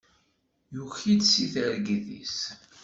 [0.75, 2.39] Yuki-d seg targit-is.